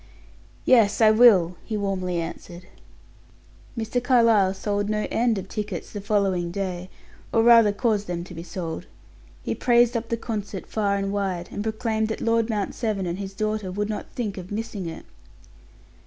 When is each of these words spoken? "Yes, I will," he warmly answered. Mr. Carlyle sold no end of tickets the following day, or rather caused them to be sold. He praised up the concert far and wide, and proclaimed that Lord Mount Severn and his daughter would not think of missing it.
"Yes, 0.65 0.99
I 0.99 1.11
will," 1.11 1.57
he 1.63 1.77
warmly 1.77 2.19
answered. 2.19 2.63
Mr. 3.77 4.03
Carlyle 4.03 4.55
sold 4.55 4.89
no 4.89 5.05
end 5.11 5.37
of 5.37 5.47
tickets 5.47 5.91
the 5.93 6.01
following 6.01 6.49
day, 6.49 6.89
or 7.31 7.43
rather 7.43 7.71
caused 7.71 8.07
them 8.07 8.23
to 8.23 8.33
be 8.33 8.41
sold. 8.41 8.87
He 9.43 9.53
praised 9.53 9.95
up 9.95 10.09
the 10.09 10.17
concert 10.17 10.65
far 10.65 10.95
and 10.97 11.11
wide, 11.11 11.49
and 11.51 11.61
proclaimed 11.61 12.07
that 12.07 12.19
Lord 12.19 12.49
Mount 12.49 12.73
Severn 12.73 13.05
and 13.05 13.19
his 13.19 13.35
daughter 13.35 13.71
would 13.71 13.89
not 13.89 14.09
think 14.09 14.39
of 14.39 14.49
missing 14.51 14.87
it. 14.87 15.05